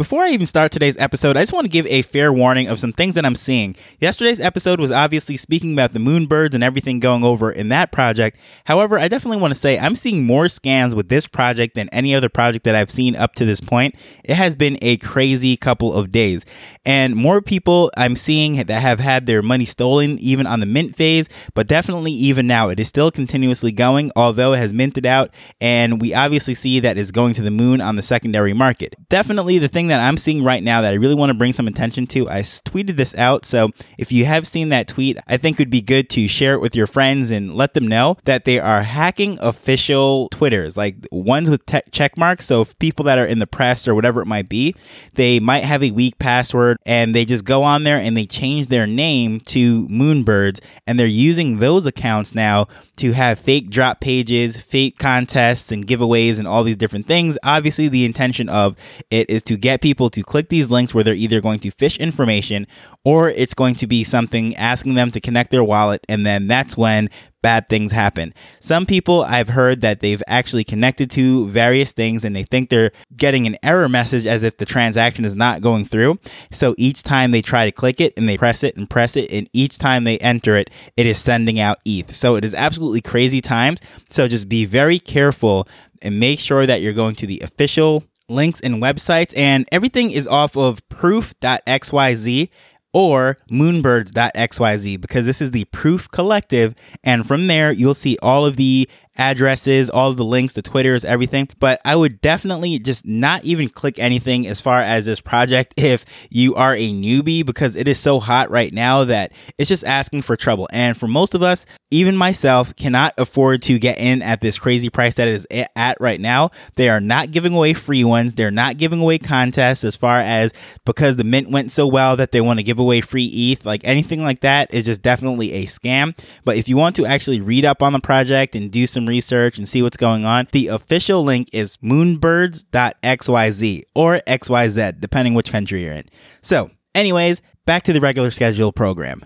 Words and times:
Before 0.00 0.22
I 0.22 0.30
even 0.30 0.46
start 0.46 0.72
today's 0.72 0.96
episode, 0.96 1.36
I 1.36 1.42
just 1.42 1.52
want 1.52 1.66
to 1.66 1.70
give 1.70 1.86
a 1.86 2.00
fair 2.00 2.32
warning 2.32 2.68
of 2.68 2.78
some 2.80 2.90
things 2.90 3.16
that 3.16 3.26
I'm 3.26 3.34
seeing. 3.34 3.76
Yesterday's 3.98 4.40
episode 4.40 4.80
was 4.80 4.90
obviously 4.90 5.36
speaking 5.36 5.74
about 5.74 5.92
the 5.92 5.98
moonbirds 5.98 6.54
and 6.54 6.64
everything 6.64 7.00
going 7.00 7.22
over 7.22 7.52
in 7.52 7.68
that 7.68 7.92
project. 7.92 8.38
However, 8.64 8.98
I 8.98 9.08
definitely 9.08 9.36
want 9.42 9.52
to 9.52 9.60
say 9.60 9.78
I'm 9.78 9.94
seeing 9.94 10.24
more 10.24 10.48
scans 10.48 10.94
with 10.94 11.10
this 11.10 11.26
project 11.26 11.74
than 11.74 11.90
any 11.90 12.14
other 12.14 12.30
project 12.30 12.64
that 12.64 12.74
I've 12.74 12.90
seen 12.90 13.14
up 13.14 13.34
to 13.34 13.44
this 13.44 13.60
point. 13.60 13.94
It 14.24 14.36
has 14.36 14.56
been 14.56 14.78
a 14.80 14.96
crazy 14.96 15.54
couple 15.58 15.92
of 15.92 16.10
days. 16.10 16.46
And 16.86 17.14
more 17.14 17.42
people 17.42 17.92
I'm 17.94 18.16
seeing 18.16 18.54
that 18.54 18.70
have 18.70 19.00
had 19.00 19.26
their 19.26 19.42
money 19.42 19.66
stolen, 19.66 20.18
even 20.18 20.46
on 20.46 20.60
the 20.60 20.66
mint 20.66 20.96
phase, 20.96 21.28
but 21.52 21.66
definitely 21.66 22.12
even 22.12 22.46
now. 22.46 22.70
It 22.70 22.80
is 22.80 22.88
still 22.88 23.10
continuously 23.10 23.70
going, 23.70 24.12
although 24.16 24.54
it 24.54 24.60
has 24.60 24.72
minted 24.72 25.04
out. 25.04 25.30
And 25.60 26.00
we 26.00 26.14
obviously 26.14 26.54
see 26.54 26.80
that 26.80 26.96
it's 26.96 27.10
going 27.10 27.34
to 27.34 27.42
the 27.42 27.50
moon 27.50 27.82
on 27.82 27.96
the 27.96 28.02
secondary 28.02 28.54
market. 28.54 28.96
Definitely 29.10 29.58
the 29.58 29.68
thing 29.68 29.89
that 29.90 30.00
I'm 30.00 30.16
seeing 30.16 30.42
right 30.42 30.62
now 30.62 30.80
that 30.80 30.92
I 30.92 30.96
really 30.96 31.14
want 31.14 31.30
to 31.30 31.34
bring 31.34 31.52
some 31.52 31.66
attention 31.68 32.06
to. 32.08 32.28
I 32.28 32.40
tweeted 32.40 32.96
this 32.96 33.14
out. 33.14 33.44
So 33.44 33.70
if 33.98 34.10
you 34.10 34.24
have 34.24 34.46
seen 34.46 34.70
that 34.70 34.88
tweet, 34.88 35.18
I 35.26 35.36
think 35.36 35.58
it 35.58 35.62
would 35.62 35.70
be 35.70 35.82
good 35.82 36.08
to 36.10 36.26
share 36.26 36.54
it 36.54 36.60
with 36.60 36.74
your 36.74 36.86
friends 36.86 37.30
and 37.30 37.54
let 37.54 37.74
them 37.74 37.86
know 37.86 38.16
that 38.24 38.44
they 38.44 38.58
are 38.58 38.82
hacking 38.82 39.38
official 39.40 40.28
Twitters, 40.30 40.76
like 40.76 40.96
ones 41.12 41.50
with 41.50 41.64
te- 41.66 41.82
check 41.92 42.16
marks. 42.16 42.46
So 42.46 42.62
if 42.62 42.78
people 42.78 43.04
that 43.04 43.18
are 43.18 43.26
in 43.26 43.38
the 43.38 43.46
press 43.46 43.86
or 43.86 43.94
whatever 43.94 44.22
it 44.22 44.26
might 44.26 44.48
be, 44.48 44.74
they 45.14 45.40
might 45.40 45.64
have 45.64 45.82
a 45.82 45.90
weak 45.90 46.18
password 46.18 46.78
and 46.86 47.14
they 47.14 47.24
just 47.24 47.44
go 47.44 47.62
on 47.62 47.84
there 47.84 47.98
and 47.98 48.16
they 48.16 48.26
change 48.26 48.68
their 48.68 48.86
name 48.86 49.40
to 49.40 49.86
Moonbirds 49.88 50.60
and 50.86 50.98
they're 50.98 51.06
using 51.06 51.58
those 51.58 51.86
accounts 51.86 52.34
now 52.34 52.66
to 52.96 53.12
have 53.12 53.38
fake 53.38 53.70
drop 53.70 54.00
pages, 54.00 54.60
fake 54.60 54.98
contests 54.98 55.72
and 55.72 55.86
giveaways 55.86 56.38
and 56.38 56.46
all 56.46 56.62
these 56.62 56.76
different 56.76 57.06
things. 57.06 57.38
Obviously, 57.42 57.88
the 57.88 58.04
intention 58.04 58.48
of 58.48 58.76
it 59.10 59.28
is 59.30 59.42
to 59.44 59.56
get 59.56 59.79
people 59.80 60.10
to 60.10 60.22
click 60.22 60.48
these 60.48 60.70
links 60.70 60.94
where 60.94 61.04
they're 61.04 61.14
either 61.14 61.40
going 61.40 61.60
to 61.60 61.70
phish 61.70 61.98
information 61.98 62.66
or 63.04 63.30
it's 63.30 63.54
going 63.54 63.74
to 63.76 63.86
be 63.86 64.04
something 64.04 64.54
asking 64.56 64.94
them 64.94 65.10
to 65.10 65.20
connect 65.20 65.50
their 65.50 65.64
wallet. 65.64 66.04
And 66.08 66.26
then 66.26 66.46
that's 66.46 66.76
when 66.76 67.10
bad 67.42 67.68
things 67.68 67.92
happen. 67.92 68.34
Some 68.58 68.84
people 68.84 69.22
I've 69.22 69.48
heard 69.48 69.80
that 69.80 70.00
they've 70.00 70.22
actually 70.26 70.64
connected 70.64 71.10
to 71.12 71.48
various 71.48 71.92
things 71.92 72.24
and 72.24 72.36
they 72.36 72.42
think 72.42 72.68
they're 72.68 72.92
getting 73.16 73.46
an 73.46 73.56
error 73.62 73.88
message 73.88 74.26
as 74.26 74.42
if 74.42 74.58
the 74.58 74.66
transaction 74.66 75.24
is 75.24 75.36
not 75.36 75.62
going 75.62 75.84
through. 75.84 76.18
So 76.52 76.74
each 76.76 77.02
time 77.02 77.30
they 77.30 77.42
try 77.42 77.64
to 77.64 77.72
click 77.72 78.00
it 78.00 78.12
and 78.16 78.28
they 78.28 78.36
press 78.36 78.62
it 78.62 78.76
and 78.76 78.88
press 78.88 79.16
it, 79.16 79.30
and 79.30 79.48
each 79.52 79.78
time 79.78 80.04
they 80.04 80.18
enter 80.18 80.56
it, 80.56 80.70
it 80.96 81.06
is 81.06 81.18
sending 81.18 81.58
out 81.58 81.78
ETH. 81.84 82.14
So 82.14 82.36
it 82.36 82.44
is 82.44 82.54
absolutely 82.54 83.00
crazy 83.00 83.40
times. 83.40 83.80
So 84.10 84.28
just 84.28 84.48
be 84.48 84.64
very 84.64 84.98
careful 84.98 85.66
and 86.02 86.20
make 86.20 86.40
sure 86.40 86.66
that 86.66 86.80
you're 86.80 86.92
going 86.92 87.14
to 87.16 87.26
the 87.26 87.40
official 87.40 88.04
links 88.30 88.60
and 88.60 88.76
websites 88.76 89.36
and 89.36 89.66
everything 89.72 90.10
is 90.10 90.26
off 90.26 90.56
of 90.56 90.86
proof.xyz 90.88 92.48
or 92.92 93.36
moonbirds.xyz 93.50 95.00
because 95.00 95.26
this 95.26 95.40
is 95.40 95.50
the 95.50 95.64
proof 95.66 96.10
collective 96.10 96.74
and 97.04 97.26
from 97.26 97.46
there 97.46 97.70
you'll 97.70 97.94
see 97.94 98.16
all 98.22 98.44
of 98.46 98.56
the 98.56 98.88
addresses, 99.16 99.90
all 99.90 100.12
the 100.12 100.24
links, 100.24 100.52
the 100.54 100.62
Twitters, 100.62 101.04
everything. 101.04 101.48
But 101.58 101.80
I 101.84 101.96
would 101.96 102.20
definitely 102.20 102.78
just 102.78 103.06
not 103.06 103.44
even 103.44 103.68
click 103.68 103.98
anything 103.98 104.46
as 104.46 104.60
far 104.60 104.80
as 104.80 105.06
this 105.06 105.20
project 105.20 105.74
if 105.78 106.04
you 106.30 106.54
are 106.54 106.74
a 106.74 106.92
newbie 106.92 107.44
because 107.44 107.76
it 107.76 107.88
is 107.88 107.98
so 107.98 108.20
hot 108.20 108.50
right 108.50 108.72
now 108.72 109.04
that 109.04 109.32
it's 109.58 109.68
just 109.68 109.84
asking 109.84 110.22
for 110.22 110.36
trouble. 110.36 110.68
And 110.72 110.96
for 110.96 111.06
most 111.06 111.34
of 111.34 111.42
us, 111.42 111.66
even 111.90 112.16
myself 112.16 112.74
cannot 112.76 113.14
afford 113.18 113.62
to 113.62 113.78
get 113.78 113.98
in 113.98 114.22
at 114.22 114.40
this 114.40 114.58
crazy 114.58 114.90
price 114.90 115.16
that 115.16 115.28
is 115.28 115.46
at 115.74 115.96
right 116.00 116.20
now. 116.20 116.50
They 116.76 116.88
are 116.88 117.00
not 117.00 117.30
giving 117.30 117.54
away 117.54 117.74
free 117.74 118.04
ones. 118.04 118.34
They're 118.34 118.50
not 118.50 118.76
giving 118.76 119.00
away 119.00 119.18
contests 119.18 119.84
as 119.84 119.96
far 119.96 120.20
as 120.20 120.52
because 120.84 121.16
the 121.16 121.24
mint 121.24 121.50
went 121.50 121.72
so 121.72 121.86
well 121.86 122.16
that 122.16 122.30
they 122.32 122.40
want 122.40 122.58
to 122.60 122.64
give 122.64 122.78
away 122.78 123.00
free 123.00 123.26
ETH. 123.26 123.64
Like 123.64 123.82
anything 123.84 124.22
like 124.22 124.40
that 124.40 124.72
is 124.72 124.86
just 124.86 125.02
definitely 125.02 125.52
a 125.52 125.66
scam. 125.66 126.16
But 126.44 126.56
if 126.56 126.68
you 126.68 126.76
want 126.76 126.96
to 126.96 127.06
actually 127.06 127.40
read 127.40 127.64
up 127.64 127.82
on 127.82 127.92
the 127.92 128.00
project 128.00 128.54
and 128.54 128.70
do 128.70 128.86
some 128.86 128.99
research 129.06 129.58
and 129.58 129.66
see 129.66 129.82
what's 129.82 129.96
going 129.96 130.24
on, 130.24 130.48
the 130.52 130.68
official 130.68 131.22
link 131.22 131.48
is 131.52 131.76
moonbirds.xyz 131.78 133.82
or 133.94 134.20
XYZ, 134.26 135.00
depending 135.00 135.34
which 135.34 135.52
country 135.52 135.84
you're 135.84 135.94
in. 135.94 136.08
So, 136.42 136.70
anyways, 136.94 137.42
back 137.66 137.82
to 137.84 137.92
the 137.92 138.00
regular 138.00 138.30
schedule 138.30 138.72
program 138.72 139.24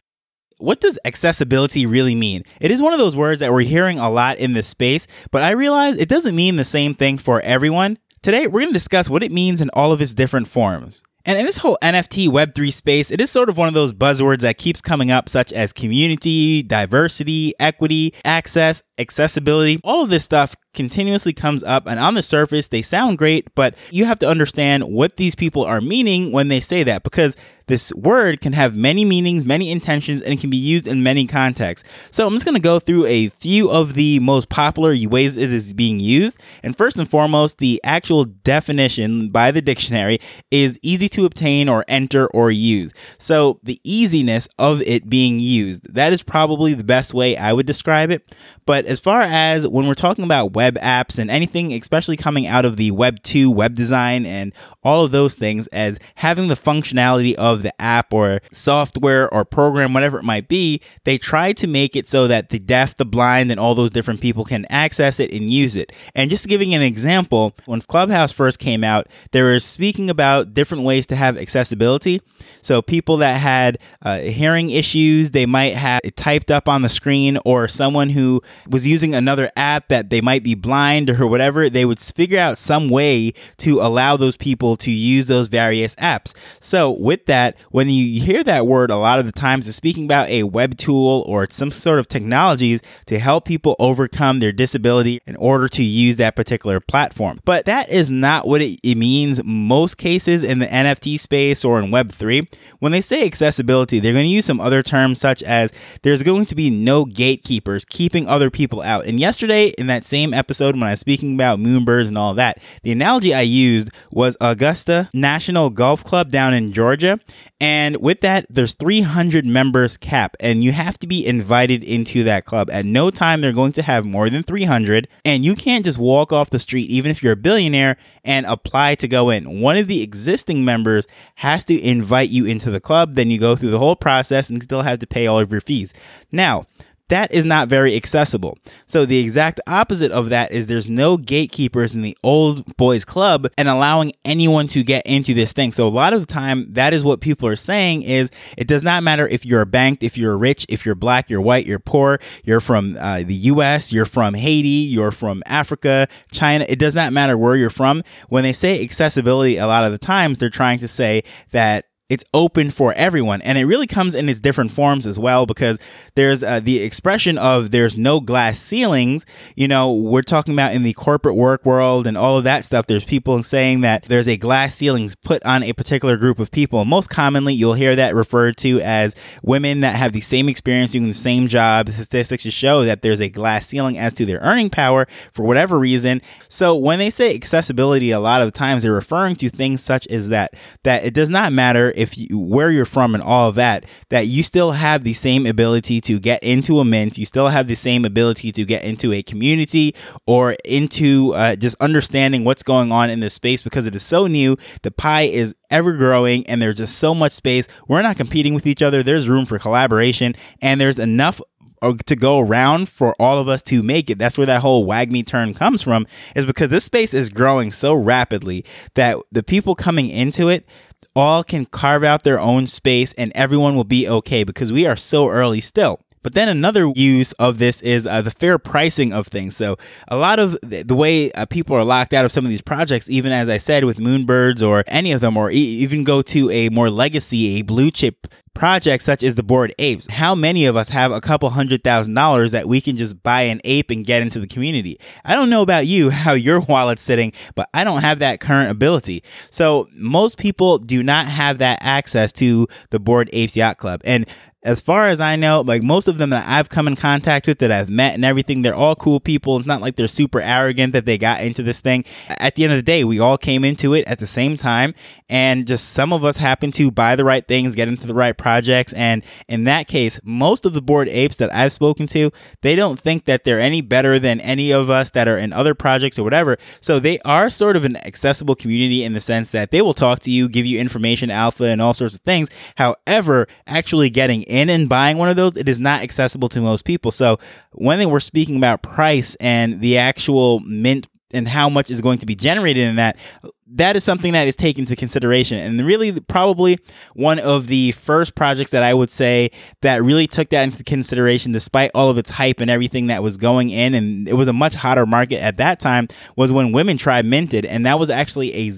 what 0.59 0.81
does 0.81 0.99
accessibility 1.05 1.87
really 1.87 2.15
mean? 2.15 2.43
It 2.61 2.71
is 2.71 2.81
one 2.81 2.93
of 2.93 2.99
those 2.99 3.17
words 3.17 3.41
that 3.41 3.53
we're 3.53 3.63
hearing 3.63 3.99
a 3.99 4.11
lot 4.11 4.39
in 4.39 4.55
this 4.55 4.67
space, 4.67 5.07
but 5.31 5.43
I 5.43 5.51
realize 5.51 5.97
it 5.97 6.09
doesn't 6.09 6.37
mean 6.37 6.57
the 6.57 6.65
same 6.65 6.95
thing 6.95 7.19
for 7.19 7.41
everyone. 7.43 7.99
Today, 8.23 8.47
we're 8.47 8.61
going 8.61 8.69
to 8.69 8.73
discuss 8.73 9.11
what 9.11 9.23
it 9.23 9.33
means 9.33 9.61
in 9.61 9.71
all 9.75 9.93
of 9.93 10.01
its 10.01 10.15
different 10.15 10.49
forms. 10.49 11.03
And 11.27 11.39
in 11.39 11.47
this 11.47 11.59
whole 11.59 11.79
NFT 11.83 12.29
Web3 12.29 12.71
space, 12.73 13.11
it 13.11 13.21
is 13.21 13.31
sort 13.31 13.49
of 13.49 13.57
one 13.57 13.69
of 13.69 13.73
those 13.75 13.95
buzzwords 13.95 14.41
that 14.41 14.59
keeps 14.59 14.83
coming 14.83 15.11
up, 15.11 15.29
such 15.29 15.53
as 15.55 15.73
community, 15.73 16.63
diversity, 16.63 17.55
equity, 17.59 18.13
access, 18.25 18.83
accessibility. 18.99 19.81
All 19.83 20.03
of 20.03 20.11
this 20.11 20.23
stuff 20.25 20.55
continuously 20.75 21.33
comes 21.33 21.63
up, 21.63 21.87
and 21.87 21.99
on 21.99 22.15
the 22.15 22.23
surface, 22.23 22.69
they 22.69 22.83
sound 22.83 23.19
great, 23.19 23.55
but 23.55 23.75
you 23.91 24.05
have 24.05 24.19
to 24.21 24.29
understand 24.29 24.85
what 24.85 25.17
these 25.17 25.35
people 25.35 25.65
are 25.65 25.81
meaning 25.81 26.33
when 26.33 26.49
they 26.49 26.61
say 26.61 26.83
that 26.83 27.03
because 27.03 27.37
this 27.67 27.93
word 27.95 28.41
can 28.41 28.53
have 28.53 28.77
many 28.77 29.05
meanings, 29.05 29.45
many 29.45 29.71
intentions, 29.71 30.21
and 30.21 30.39
can 30.39 30.51
be 30.51 30.57
used 30.57 30.87
in 30.87 31.03
many 31.03 31.27
contexts. 31.27 31.89
So 32.11 32.27
I'm 32.27 32.35
just 32.35 32.45
going 32.45 32.57
to 32.57 32.61
go 32.61 32.79
through 32.79 33.07
a 33.07 33.29
few 33.29 33.71
of 33.71 33.95
the 33.95 34.19
most 34.19 34.51
popular 34.51 34.95
ways 35.09 35.37
it 35.37 35.53
is 35.53 35.73
being 35.73 35.99
used. 35.99 36.39
And 36.63 36.77
first 36.77 36.99
and 36.99 37.09
foremost, 37.09 37.59
the 37.59 37.81
actual 37.83 38.25
definition 38.25 39.31
by 39.31 39.51
the 39.51 39.63
dictionary 39.63 40.19
is 40.51 40.79
easy 40.83 41.09
to 41.11 41.25
obtain 41.25 41.69
or 41.69 41.85
enter 41.89 42.27
or 42.29 42.51
use. 42.51 42.93
So 43.19 43.61
the 43.63 43.81
easiness 43.83 44.47
of 44.59 44.83
it 44.83 45.09
being 45.09 45.41
used, 45.41 45.95
that 45.95 46.13
is 46.13 46.23
probably 46.23 46.75
the 46.75 46.85
best 46.85 47.15
way 47.15 47.37
I 47.37 47.53
would 47.53 47.67
describe 47.67 48.11
it. 48.11 48.35
But 48.67 48.85
as 48.85 49.01
far 49.01 49.23
as 49.23 49.67
when 49.67 49.87
we're 49.87 49.95
talking 49.95 50.25
about 50.25 50.53
web 50.53 50.64
apps 50.75 51.19
and 51.19 51.31
anything, 51.31 51.73
especially 51.73 52.17
coming 52.17 52.47
out 52.47 52.65
of 52.65 52.77
the 52.77 52.91
Web 52.91 53.23
2 53.23 53.51
web 53.51 53.75
design 53.75 54.27
and 54.27 54.53
all 54.83 55.05
of 55.05 55.13
those 55.13 55.35
things, 55.35 55.67
as 55.69 55.99
having 56.17 56.49
the 56.49 56.55
functionality 56.57 57.35
of 57.35 57.55
of 57.55 57.63
the 57.63 57.81
app 57.81 58.13
or 58.13 58.41
software 58.53 59.33
or 59.33 59.45
program, 59.45 59.95
whatever 59.95 60.19
it 60.19 60.25
might 60.25 60.49
be, 60.49 60.81
they 61.05 61.17
try 61.17 61.53
to 61.55 61.67
make 61.67 61.97
it 61.97 62.07
so 62.07 62.27
that 62.27 62.51
the 62.51 62.59
deaf, 62.59 62.95
the 62.97 63.05
blind, 63.05 63.51
and 63.51 63.59
all 63.59 63.75
those 63.75 63.91
different 63.91 64.21
people 64.21 64.45
can 64.45 64.67
access 64.69 65.19
it 65.19 65.33
and 65.33 65.51
use 65.51 65.77
it. 65.77 65.93
And 66.15 66.29
just 66.29 66.49
giving 66.49 66.75
an 66.75 66.83
example, 66.83 67.55
when 67.65 67.81
Clubhouse 67.81 68.33
first 68.33 68.59
came 68.59 68.85
out, 68.85 69.07
they 69.31 69.41
were 69.43 69.61
speaking 69.61 70.11
about 70.11 70.53
different 70.53 70.85
ways 70.85 71.07
to 71.07 71.17
have 71.17 71.39
accessibility. 71.39 72.21
So 72.61 72.83
people 72.83 73.17
that 73.19 73.41
had 73.41 73.79
uh, 74.03 74.21
hearing 74.21 74.71
issues, 74.71 75.31
they 75.31 75.47
might 75.47 75.75
have 75.75 76.01
it 76.05 76.17
typed 76.17 76.51
up 76.51 76.69
on 76.69 76.83
the 76.83 76.89
screen, 76.89 77.39
or 77.45 77.69
someone 77.69 78.11
who 78.11 78.43
was 78.69 78.87
using 78.87 79.15
another 79.15 79.51
app 79.57 79.89
that 79.89 80.11
they 80.11 80.21
might 80.21 80.43
be 80.43 80.54
blind 80.55 81.11
or 81.11 81.27
whatever, 81.27 81.69
they 81.69 81.85
would 81.85 81.99
figure 81.99 82.39
out 82.39 82.59
some 82.59 82.89
way 82.89 83.33
to 83.59 83.81
allow 83.81 84.17
those 84.17 84.37
people 84.37 84.77
to 84.77 84.91
use 84.91 85.27
those 85.27 85.49
various 85.49 85.95
apps. 85.97 86.35
So 86.61 86.91
with 86.91 87.27
that, 87.27 87.57
when 87.71 87.89
you 87.89 88.21
hear 88.21 88.43
that 88.45 88.67
word 88.67 88.91
a 88.91 88.97
lot 88.97 89.19
of 89.19 89.27
the 89.27 89.33
times 89.33 89.67
it's 89.67 89.77
speaking 89.77 90.05
about 90.05 90.29
a 90.29 90.45
web 90.45 90.77
tool 90.77 91.25
or 91.27 91.47
some 91.51 91.71
sort 91.71 91.99
of 91.99 92.09
technologies 92.09 92.81
to 93.07 93.19
help 93.19 93.45
people 93.45 93.77
overcome 93.79 94.41
their 94.41 94.53
disability 94.53 95.21
in 95.27 95.37
order 95.37 95.69
to 95.69 95.83
use 95.83 96.17
that 96.17 96.37
particular 96.37 96.81
platform. 96.81 97.41
But 97.45 97.67
that 97.67 97.91
is 97.91 98.11
not 98.11 98.47
what 98.47 98.63
it, 98.63 98.79
it 98.83 98.97
means 98.97 99.43
most 99.45 99.99
cases 99.99 100.43
in 100.43 100.59
the 100.59 100.67
NFT 100.67 101.19
space 101.19 101.65
or 101.65 101.81
in 101.81 101.91
web3. 101.91 102.49
When 102.79 102.93
they 102.93 103.01
say 103.01 103.25
accessibility, 103.25 104.01
they're 104.01 104.13
going 104.13 104.27
to 104.27 104.31
use 104.31 104.47
some 104.47 104.61
other 104.61 104.83
terms 104.83 105.21
such 105.21 105.43
as 105.43 105.73
there's 106.03 106.23
going 106.23 106.47
to 106.47 106.55
be 106.55 106.71
no 106.71 107.05
gatekeepers 107.05 107.85
keeping 107.85 108.27
other 108.29 108.51
people 108.51 108.83
out. 108.83 109.07
And 109.07 109.19
yesterday 109.19 109.69
in 109.79 109.87
that 109.89 110.05
same 110.05 110.33
episode 110.33 110.44
when 110.49 110.83
I 110.83 110.91
was 110.91 111.01
speaking 111.01 111.35
about 111.35 111.59
moonbirds 111.59 112.09
and 112.09 112.19
all 112.19 112.35
that, 112.35 112.59
the 112.83 112.93
analogy 112.93 113.35
I 113.35 113.43
used 113.43 113.91
was 114.11 114.37
Augusta 114.41 115.11
National 115.13 115.71
Golf 115.71 116.05
Club 116.05 116.31
down 116.31 116.55
in 116.55 116.73
Georgia. 116.73 117.19
And 117.61 117.97
with 117.99 118.21
that, 118.21 118.47
there's 118.51 118.75
300 118.75 119.47
members 119.47 119.97
cap, 119.97 120.37
and 120.41 120.63
you 120.63 120.73
have 120.73 120.99
to 120.99 121.07
be 121.07 121.25
invited 121.25 121.83
into 121.83 122.25
that 122.25 122.45
club. 122.45 122.69
At 122.71 122.85
no 122.85 123.11
time, 123.11 123.41
they're 123.41 123.53
going 123.53 123.73
to 123.73 123.83
have 123.83 124.05
more 124.05 124.29
than 124.29 124.43
300, 124.43 125.09
and 125.25 125.45
you 125.45 125.55
can't 125.55 125.85
just 125.85 125.99
walk 125.99 126.33
off 126.33 126.51
the 126.51 126.59
street, 126.59 126.91
even 126.91 127.11
if 127.11 127.23
you're 127.23 127.33
a 127.33 127.37
billionaire, 127.37 127.97
and 128.25 128.45
apply 128.47 128.97
to 128.97 129.09
go 129.09 129.31
in. 129.31 129.61
One 129.61 129.77
of 129.77 129.87
the 129.87 130.03
existing 130.03 130.65
members 130.65 131.07
has 131.37 131.65
to 131.65 131.81
invite 131.81 132.29
you 132.31 132.45
into 132.45 132.71
the 132.71 132.81
club, 132.81 133.15
then 133.15 133.31
you 133.31 133.39
go 133.39 133.57
through 133.57 133.71
the 133.71 133.79
whole 133.79 133.97
process 133.97 134.51
and 134.51 134.63
still 134.63 134.83
have 134.83 134.99
to 134.99 135.07
pay 135.07 135.27
all 135.27 135.41
of 135.41 135.51
your 135.51 135.61
fees. 135.61 135.95
Now, 136.31 136.67
that 137.15 137.33
is 137.33 137.45
not 137.45 137.69
very 137.69 137.95
accessible. 137.95 138.59
So 138.87 139.07
the 139.07 139.19
exact 139.19 139.61
opposite 139.69 140.11
of 140.11 140.31
that 140.31 140.51
is 140.51 140.67
there's 140.67 140.89
no 140.89 141.17
gatekeepers 141.17 141.95
in 141.95 142.03
the 142.03 142.19
old 142.25 142.77
boys 142.77 143.05
club 143.05 143.47
and 143.57 143.69
allowing 143.69 144.13
anyone 144.25 144.67
to 144.69 144.83
get 144.83 145.07
into 145.07 145.33
this 145.33 145.53
thing. 145.53 145.71
So 145.71 145.87
a 145.87 145.89
lot 145.89 146.13
of 146.13 146.19
the 146.19 146.27
time 146.27 146.73
that 146.73 146.93
is 146.93 147.05
what 147.05 147.21
people 147.21 147.49
are 147.49 147.55
saying 147.55 148.03
is 148.03 148.33
it 148.59 148.67
does 148.67 148.83
not 148.83 149.05
matter 149.05 149.29
if 149.29 149.47
you're 149.47 149.65
banked, 149.65 150.03
if 150.03 150.19
you're 150.19 150.37
rich, 150.37 150.67
if 150.69 150.85
you're 150.85 150.97
black, 150.97 151.31
you're 151.31 151.41
white, 151.41 151.67
you're 151.67 151.79
poor, 151.79 152.19
you're 152.43 152.59
from 152.61 152.97
uh, 152.99 153.19
the 153.19 153.35
US, 153.35 153.93
you're 153.93 154.07
from 154.07 154.35
Haiti, 154.35 154.69
you're 154.69 155.13
from 155.13 155.41
Africa, 155.47 156.09
China, 156.33 156.67
it 156.69 156.81
does 156.81 156.97
not 156.97 157.13
matter 157.13 157.39
where 157.39 157.55
you're 157.55 157.71
from. 157.71 158.03
When 158.29 158.43
they 158.43 158.53
say 158.53 158.83
accessibility 158.83 159.57
a 159.57 159.69
lot 159.69 159.85
of 159.85 159.93
the 159.93 159.99
times 159.99 160.39
they're 160.39 160.51
trying 160.51 160.81
to 160.81 160.89
say 160.89 161.23
that 161.53 161.87
it's 162.09 162.25
open 162.35 162.71
for 162.71 162.93
everyone 162.95 163.41
and 163.43 163.57
it 163.57 163.65
really 163.65 163.87
comes 163.87 164.15
in 164.15 164.29
its 164.29 164.41
different 164.41 164.71
forms 164.71 165.07
as 165.07 165.19
well 165.19 165.47
because 165.47 165.79
there's 166.17 166.43
uh, 166.43 166.61
the 166.61 166.83
expression 166.83 167.39
of 167.39 167.71
there's 167.71 167.97
no 167.97 168.21
glass 168.21 168.59
ceilings 168.59 169.25
you 169.57 169.67
know 169.67 169.93
we're 169.93 170.23
talking 170.23 170.55
about 170.55 170.75
in 170.75 170.83
the 170.83 170.93
corporate 170.93 171.37
work 171.37 171.65
world 171.65 172.07
and 172.07 172.17
all 172.17 172.37
of 172.37 172.45
that 172.45 172.65
stuff 172.65 172.87
there's 172.87 173.05
people 173.05 173.43
saying 173.43 173.81
that 173.81 174.03
there's 174.05 174.29
a 174.29 174.37
glass 174.37 174.75
ceiling 174.75 175.11
put 175.23 175.45
on 175.45 175.63
a 175.63 175.73
particular 175.73 176.17
group 176.17 176.39
of 176.39 176.51
people. 176.51 176.85
Most 176.85 177.11
commonly 177.11 177.55
you'll 177.55 177.75
hear 177.75 177.97
that 177.97 178.15
referred 178.15 178.57
to 178.59 178.81
as 178.81 179.15
women 179.43 179.81
that 179.81 179.97
have 179.97 180.13
the 180.13 180.21
same 180.21 180.49
experience 180.49 180.93
doing 180.93 181.09
the 181.09 181.15
same 181.15 181.49
job. 181.49 181.87
The 181.87 181.93
statistics 181.93 182.45
show 182.45 182.85
that 182.85 183.03
there's 183.03 183.21
a 183.21 183.29
glass 183.29 183.67
ceiling 183.67 183.99
as 183.99 184.13
to 184.15 184.27
their 184.27 184.41
earning 184.41 184.71
power 184.71 185.07
for 185.33 185.45
whatever 185.45 185.79
reason. 185.79 186.21
So 186.49 186.75
when 186.75 186.99
they 186.99 187.11
say 187.11 187.35
accessibility 187.35 188.11
a 188.11 188.21
lot 188.21 188.43
of 188.43 188.53
times 188.53 188.83
they're 188.83 188.93
referring 188.93 189.37
to 189.37 189.49
things 189.49 189.83
such 189.83 190.07
as 190.09 190.29
that 190.29 190.55
that 190.83 191.05
it 191.05 191.15
does 191.15 191.31
not 191.31 191.53
matter 191.53 191.91
if 191.97 192.19
you 192.19 192.39
where 192.39 192.71
you're 192.71 192.85
from 192.85 193.15
and 193.15 193.23
all 193.23 193.49
of 193.49 193.55
that, 193.57 193.85
that 194.11 194.27
you 194.27 194.43
still 194.43 194.73
have 194.73 195.05
the 195.05 195.13
same 195.13 195.47
ability 195.47 196.01
to 196.03 196.19
get 196.19 196.43
into 196.43 196.81
a 196.81 196.85
mint, 196.85 197.19
you 197.19 197.27
still 197.27 197.49
have 197.49 197.67
the 197.67 197.75
same 197.75 198.05
ability 198.05 198.53
to 198.53 198.65
get 198.65 198.85
into 198.85 199.13
a 199.13 199.23
community 199.23 199.95
or 200.27 200.57
into 200.65 201.33
uh, 201.35 201.57
just 201.57 201.77
understanding 201.81 202.45
what's 202.45 202.63
going 202.63 202.93
on 202.93 203.11
in 203.11 203.21
this 203.21 203.35
space 203.35 203.63
because 203.63 203.87
it 203.87 203.95
is 203.95 204.03
so 204.03 204.27
new. 204.27 204.57
The 204.83 204.91
pie 204.91 205.23
is 205.23 205.55
ever 205.71 205.93
growing 205.93 206.47
and 206.47 206.61
there's 206.61 206.77
just 206.77 206.99
so 206.99 207.15
much 207.15 207.33
space. 207.33 207.67
We're 207.89 208.03
not 208.03 208.17
competing 208.17 208.55
with 208.55 208.67
each 208.67 208.83
other. 208.83 209.03
There's 209.03 209.29
room 209.29 209.47
for 209.47 209.59
collaboration 209.59 210.35
and 210.61 210.81
there's 210.81 210.99
enough 210.99 211.41
uh, 211.85 211.93
to 212.07 212.17
go 212.17 212.39
around 212.39 212.89
for 212.89 213.15
all 213.21 213.39
of 213.39 213.47
us 213.47 213.61
to 213.61 213.83
make 213.83 214.09
it. 214.09 214.19
That's 214.19 214.39
where 214.39 214.47
that 214.47 214.63
whole 214.63 214.87
WAGMI 214.87 215.27
turn 215.27 215.53
comes 215.53 215.83
from, 215.83 216.07
is 216.35 216.47
because 216.47 216.71
this 216.71 216.85
space 216.85 217.13
is 217.13 217.29
growing 217.29 217.73
so 217.73 217.93
rapidly 217.93 218.65
that 218.95 219.19
the 219.31 219.43
people 219.43 219.75
coming 219.75 220.09
into 220.09 220.49
it, 220.49 220.67
all 221.17 221.45
can 221.45 221.65
carve 221.67 222.05
out 222.05 222.23
their 222.23 222.41
own 222.41 222.67
space 222.67 223.13
and 223.15 223.33
everyone 223.35 223.77
will 223.77 223.85
be 223.85 224.09
okay 224.09 224.45
because 224.45 224.73
we 224.73 224.87
are 224.87 224.97
so 224.97 225.29
early 225.29 225.61
still. 225.61 226.01
But 226.25 226.33
then 226.33 226.49
another 226.49 226.91
use 226.97 227.33
of 227.35 227.59
this 227.59 227.83
is 227.83 228.07
uh, 228.07 228.23
the 228.23 228.31
fair 228.33 228.59
pricing 228.59 229.13
of 229.13 229.29
things. 229.29 229.55
So 229.55 229.77
a 230.09 230.17
lot 230.17 230.41
of 230.41 230.59
the 230.63 230.97
way 230.97 231.31
uh, 231.33 231.47
people 231.47 231.77
are 231.77 231.85
locked 231.85 232.15
out 232.15 232.25
of 232.25 232.33
some 232.33 232.45
of 232.45 232.51
these 232.51 232.63
projects, 232.63 233.09
even 233.09 233.31
as 233.31 233.49
I 233.49 233.59
said 233.59 233.85
with 233.85 233.99
Moonbirds 233.99 234.67
or 234.67 234.83
any 234.89 235.13
of 235.13 235.21
them, 235.21 235.37
or 235.37 235.51
e- 235.51 235.55
even 235.55 236.03
go 236.03 236.23
to 236.23 236.51
a 236.51 236.71
more 236.71 236.89
legacy, 236.91 237.59
a 237.59 237.63
blue 237.63 237.91
chip 237.91 238.27
projects 238.55 239.05
such 239.05 239.23
as 239.23 239.35
the 239.35 239.43
Bored 239.43 239.75
Apes. 239.79 240.07
How 240.07 240.35
many 240.35 240.65
of 240.65 240.77
us 240.77 240.89
have 240.89 241.13
a 241.13 241.21
couple 241.21 241.51
hundred 241.51 241.85
thousand 241.85 242.15
dollars 242.15 242.53
that 242.53 242.69
we 242.69 242.81
can 242.81 242.97
just 242.97 243.23
buy 243.23 243.43
an 243.43 243.61
ape 243.65 243.91
and 243.91 244.07
get 244.07 244.23
into 244.23 244.41
the 244.41 244.47
community? 244.47 244.99
I 245.25 245.35
don't 245.35 245.51
know 245.51 245.61
about 245.63 245.87
you, 245.87 246.11
how 246.25 246.33
your 246.33 246.61
wallet's 246.61 247.03
sitting, 247.03 247.33
but 247.55 247.69
I 247.75 247.85
don't 247.85 248.01
have 248.01 248.21
that 248.21 248.41
current 248.41 248.71
ability. 248.71 249.23
So 249.51 249.89
most 249.93 250.39
people 250.39 250.79
do 250.79 251.03
not 251.03 251.27
have 251.27 251.59
that 251.59 251.79
access 251.83 252.33
to 252.33 252.67
the 252.91 252.99
Bored 252.99 253.29
Apes 253.33 253.57
Yacht 253.57 253.77
Club. 253.77 254.01
And 254.05 254.27
as 254.65 254.81
far 254.81 255.09
as 255.09 255.21
I 255.21 255.37
know, 255.37 255.61
like 255.61 255.83
most 255.83 256.09
of 256.09 256.17
them 256.17 256.31
that 256.31 256.49
I've 256.49 256.71
come 256.71 256.89
in 256.89 256.97
contact 256.97 257.47
with 257.47 257.59
that 257.59 257.71
I've 257.71 257.91
met 257.91 258.15
and 258.15 258.25
everything, 258.25 258.63
they're 258.63 258.75
all 258.75 258.97
cool 258.97 259.21
people. 259.21 259.59
It's 259.59 259.67
not 259.67 259.83
like 259.83 259.97
they're 259.97 260.09
super 260.09 260.41
arrogant 260.41 260.95
that 260.95 261.05
they 261.05 261.19
got 261.19 261.43
into 261.43 261.63
this 261.63 261.81
thing. 261.81 262.05
At 262.29 262.55
the 262.55 262.65
end 262.65 262.73
of 262.73 262.79
the 262.79 262.83
day, 262.83 263.05
we 263.05 263.21
all 263.21 263.37
came 263.37 263.63
into 263.63 263.93
it 263.93 264.07
at 264.07 264.19
the 264.19 264.27
same 264.27 264.57
time 264.57 264.95
and 265.29 265.67
just 265.67 265.91
some 265.91 266.13
of 266.15 266.25
us 266.25 266.39
happen 266.39 266.71
to 266.73 266.91
buy 266.91 267.15
the 267.15 267.25
right 267.25 267.47
things, 267.47 267.75
get 267.75 267.89
into 267.89 268.07
the 268.07 268.15
right 268.15 268.37
projects. 268.37 268.95
And 268.95 269.23
in 269.49 269.65
that 269.65 269.87
case, 269.87 270.19
most 270.25 270.65
of 270.65 270.73
the 270.73 270.83
bored 270.83 271.09
apes 271.09 271.37
that 271.37 271.55
I've 271.55 271.73
spoken 271.73 272.07
to, 272.09 272.31
they 272.63 272.75
don't 272.75 272.99
think 272.99 273.27
that 273.27 273.45
they're 273.45 273.61
any 273.61 273.83
better 273.83 274.19
than 274.19 274.41
any 274.41 274.73
of 274.73 274.89
us 274.89 275.11
that 275.11 275.29
are 275.29 275.39
in 275.39 275.53
other 275.53 275.75
projects 275.75 276.19
or 276.19 276.25
whatever. 276.25 276.57
So 276.81 276.99
they 276.99 277.19
are 277.21 277.51
sort 277.51 277.77
of 277.77 277.85
an 277.85 277.99
accessible 277.99 278.55
community 278.55 279.05
in 279.05 279.13
the 279.13 279.21
sense 279.21 279.51
that 279.51 279.73
they 279.73 279.83
will 279.83 279.93
talk 279.93 280.21
to 280.21 280.31
you, 280.31 280.49
give 280.49 280.65
you 280.65 280.79
information, 280.79 281.31
alpha, 281.31 281.65
and 281.65 281.83
all 281.83 281.93
sorts 281.93 282.15
of 282.15 282.21
things. 282.23 282.49
However, 282.77 283.47
actually 283.67 284.09
getting 284.09 284.45
in 284.55 284.71
and 284.71 284.89
buying 284.89 285.19
one 285.19 285.29
of 285.29 285.37
those, 285.37 285.57
it 285.57 285.69
is 285.69 285.81
not 285.81 286.03
accessible 286.03 286.49
to 286.51 286.61
most 286.61 286.85
people. 286.85 287.11
So 287.11 287.39
when 287.73 287.99
they 287.99 288.07
were 288.07 288.21
speaking 288.21 288.57
about 288.57 288.83
price 288.83 289.35
and 289.41 289.81
the 289.81 289.99
actual 289.99 290.61
mint 290.61 291.07
and 291.33 291.49
how 291.49 291.69
much 291.69 291.91
is 291.91 292.01
going 292.01 292.19
to 292.19 292.27
be 292.27 292.37
generated 292.37 292.87
in 292.87 292.97
that 292.97 293.19
that 293.67 293.97
is 293.97 294.05
something 294.05 294.35
that 294.35 294.47
is 294.47 294.55
taken 294.55 294.83
into 294.83 294.95
consideration 294.95 295.59
and 295.59 295.85
really 295.85 296.13
probably 296.21 296.79
one 297.15 297.41
of 297.41 297.67
the 297.67 297.91
first 297.93 298.35
projects 298.35 298.71
that 298.71 298.83
i 298.83 298.95
would 298.95 299.11
say 299.11 299.51
that 299.83 300.03
really 300.03 300.27
took 300.27 300.49
that 300.51 300.63
into 300.63 300.85
consideration 300.85 301.51
despite 301.51 301.91
all 301.95 302.09
of 302.09 302.17
its 302.17 302.31
hype 302.31 302.61
and 302.61 302.71
everything 302.71 303.09
that 303.09 303.23
was 303.23 303.37
going 303.37 303.71
in 303.71 303.95
and 303.95 304.29
it 304.29 304.35
was 304.35 304.49
a 304.49 304.53
much 304.53 304.75
hotter 304.75 305.07
market 305.07 305.43
at 305.43 305.57
that 305.57 305.81
time 305.81 306.07
was 306.37 306.53
when 306.53 306.73
women 306.73 306.97
tribe 306.97 307.25
minted 307.25 307.67
and 307.67 307.85
that 307.85 307.99
was 307.99 308.11
actually 308.11 308.53
a 308.55 308.71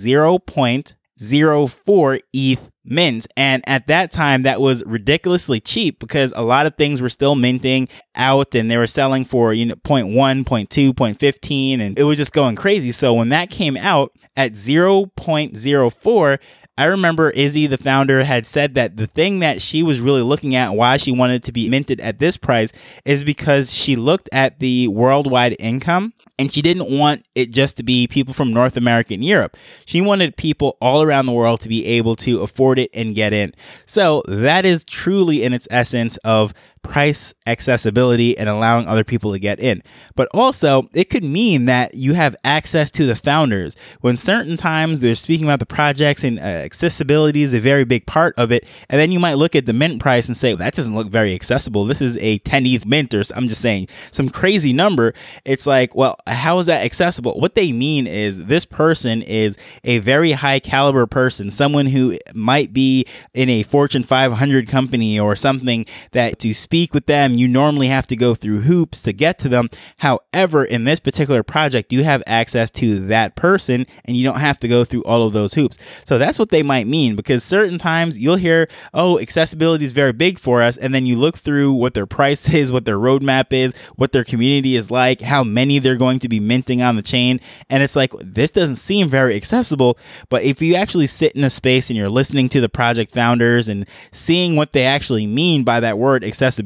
0.04 1.18 2.20
eth 2.32 2.70
mint. 2.84 3.26
And 3.36 3.62
at 3.68 3.86
that 3.88 4.10
time, 4.10 4.42
that 4.42 4.60
was 4.60 4.84
ridiculously 4.84 5.60
cheap 5.60 5.98
because 5.98 6.32
a 6.36 6.42
lot 6.42 6.66
of 6.66 6.76
things 6.76 7.00
were 7.00 7.08
still 7.08 7.34
minting 7.34 7.88
out 8.14 8.54
and 8.54 8.70
they 8.70 8.76
were 8.76 8.86
selling 8.86 9.24
for, 9.24 9.52
you 9.52 9.66
know, 9.66 9.74
0.1, 9.74 10.44
0.2, 10.44 10.92
0.15, 10.92 11.80
and 11.80 11.98
it 11.98 12.04
was 12.04 12.18
just 12.18 12.32
going 12.32 12.56
crazy. 12.56 12.92
So 12.92 13.14
when 13.14 13.30
that 13.30 13.50
came 13.50 13.76
out 13.76 14.12
at 14.36 14.52
0.04, 14.52 16.38
I 16.78 16.84
remember 16.84 17.30
Izzy, 17.30 17.66
the 17.66 17.78
founder, 17.78 18.24
had 18.24 18.46
said 18.46 18.74
that 18.74 18.98
the 18.98 19.06
thing 19.06 19.38
that 19.38 19.62
she 19.62 19.82
was 19.82 19.98
really 19.98 20.20
looking 20.20 20.54
at 20.54 20.74
why 20.74 20.98
she 20.98 21.10
wanted 21.10 21.42
to 21.44 21.52
be 21.52 21.70
minted 21.70 22.00
at 22.00 22.18
this 22.18 22.36
price 22.36 22.70
is 23.06 23.24
because 23.24 23.72
she 23.72 23.96
looked 23.96 24.28
at 24.30 24.60
the 24.60 24.88
worldwide 24.88 25.56
income 25.58 26.12
and 26.38 26.52
she 26.52 26.62
didn't 26.62 26.90
want 26.90 27.24
it 27.34 27.50
just 27.50 27.76
to 27.78 27.82
be 27.82 28.06
people 28.06 28.34
from 28.34 28.52
North 28.52 28.76
America 28.76 29.14
and 29.14 29.24
Europe. 29.24 29.56
She 29.84 30.00
wanted 30.00 30.36
people 30.36 30.76
all 30.80 31.02
around 31.02 31.26
the 31.26 31.32
world 31.32 31.60
to 31.62 31.68
be 31.68 31.86
able 31.86 32.16
to 32.16 32.42
afford 32.42 32.78
it 32.78 32.90
and 32.92 33.14
get 33.14 33.32
in. 33.32 33.54
So 33.86 34.22
that 34.28 34.64
is 34.64 34.84
truly 34.84 35.42
in 35.42 35.52
its 35.52 35.66
essence 35.70 36.16
of 36.18 36.52
price 36.86 37.34
accessibility 37.46 38.36
and 38.38 38.48
allowing 38.48 38.86
other 38.86 39.04
people 39.04 39.32
to 39.32 39.38
get 39.38 39.58
in. 39.60 39.82
But 40.14 40.28
also, 40.32 40.88
it 40.94 41.10
could 41.10 41.24
mean 41.24 41.64
that 41.66 41.94
you 41.94 42.14
have 42.14 42.36
access 42.44 42.90
to 42.92 43.06
the 43.06 43.16
founders. 43.16 43.76
When 44.00 44.16
certain 44.16 44.56
times 44.56 45.00
they're 45.00 45.14
speaking 45.14 45.46
about 45.46 45.58
the 45.58 45.66
projects 45.66 46.24
and 46.24 46.38
uh, 46.38 46.42
accessibility 46.42 47.42
is 47.42 47.52
a 47.52 47.60
very 47.60 47.84
big 47.84 48.06
part 48.06 48.34
of 48.38 48.52
it, 48.52 48.66
and 48.88 49.00
then 49.00 49.12
you 49.12 49.18
might 49.18 49.34
look 49.34 49.56
at 49.56 49.66
the 49.66 49.72
mint 49.72 50.00
price 50.00 50.28
and 50.28 50.36
say, 50.36 50.50
well, 50.50 50.58
that 50.58 50.74
doesn't 50.74 50.94
look 50.94 51.08
very 51.08 51.34
accessible. 51.34 51.84
This 51.84 52.00
is 52.00 52.16
a 52.18 52.38
10 52.38 52.66
ETH 52.66 52.86
mint, 52.86 53.12
or 53.14 53.22
I'm 53.34 53.48
just 53.48 53.60
saying 53.60 53.88
some 54.12 54.28
crazy 54.28 54.72
number. 54.72 55.12
It's 55.44 55.66
like, 55.66 55.94
well, 55.94 56.16
how 56.26 56.58
is 56.58 56.66
that 56.66 56.84
accessible? 56.84 57.38
What 57.40 57.54
they 57.54 57.72
mean 57.72 58.06
is 58.06 58.46
this 58.46 58.64
person 58.64 59.22
is 59.22 59.56
a 59.84 59.98
very 59.98 60.32
high 60.32 60.60
caliber 60.60 61.06
person, 61.06 61.50
someone 61.50 61.86
who 61.86 62.18
might 62.34 62.72
be 62.72 63.06
in 63.34 63.50
a 63.50 63.62
Fortune 63.64 64.02
500 64.02 64.68
company 64.68 65.18
or 65.18 65.34
something 65.34 65.84
that 66.12 66.38
to 66.40 66.54
speak 66.54 66.75
speak 66.76 66.92
with 66.92 67.06
them, 67.06 67.32
you 67.32 67.48
normally 67.48 67.88
have 67.88 68.06
to 68.06 68.14
go 68.14 68.34
through 68.34 68.60
hoops 68.60 69.00
to 69.00 69.10
get 69.10 69.38
to 69.38 69.48
them. 69.48 69.70
However, 70.00 70.62
in 70.62 70.84
this 70.84 71.00
particular 71.00 71.42
project, 71.42 71.90
you 71.90 72.04
have 72.04 72.22
access 72.26 72.70
to 72.72 73.00
that 73.06 73.34
person 73.34 73.86
and 74.04 74.14
you 74.14 74.22
don't 74.22 74.40
have 74.40 74.58
to 74.58 74.68
go 74.68 74.84
through 74.84 75.02
all 75.04 75.26
of 75.26 75.32
those 75.32 75.54
hoops. 75.54 75.78
So 76.04 76.18
that's 76.18 76.38
what 76.38 76.50
they 76.50 76.62
might 76.62 76.86
mean 76.86 77.16
because 77.16 77.42
certain 77.42 77.78
times 77.78 78.18
you'll 78.18 78.36
hear, 78.36 78.68
oh, 78.92 79.18
accessibility 79.18 79.86
is 79.86 79.94
very 79.94 80.12
big 80.12 80.38
for 80.38 80.60
us. 80.60 80.76
And 80.76 80.94
then 80.94 81.06
you 81.06 81.16
look 81.16 81.38
through 81.38 81.72
what 81.72 81.94
their 81.94 82.04
price 82.04 82.46
is, 82.52 82.70
what 82.70 82.84
their 82.84 82.98
roadmap 82.98 83.54
is, 83.54 83.74
what 83.94 84.12
their 84.12 84.24
community 84.24 84.76
is 84.76 84.90
like, 84.90 85.22
how 85.22 85.42
many 85.42 85.78
they're 85.78 85.96
going 85.96 86.18
to 86.18 86.28
be 86.28 86.40
minting 86.40 86.82
on 86.82 86.96
the 86.96 87.02
chain. 87.02 87.40
And 87.70 87.82
it's 87.82 87.96
like, 87.96 88.12
this 88.20 88.50
doesn't 88.50 88.76
seem 88.76 89.08
very 89.08 89.34
accessible. 89.34 89.96
But 90.28 90.42
if 90.42 90.60
you 90.60 90.74
actually 90.74 91.06
sit 91.06 91.32
in 91.32 91.42
a 91.42 91.48
space 91.48 91.88
and 91.88 91.96
you're 91.96 92.10
listening 92.10 92.50
to 92.50 92.60
the 92.60 92.68
project 92.68 93.12
founders 93.12 93.66
and 93.66 93.88
seeing 94.12 94.56
what 94.56 94.72
they 94.72 94.84
actually 94.84 95.26
mean 95.26 95.64
by 95.64 95.80
that 95.80 95.96
word 95.96 96.22
accessibility, 96.22 96.65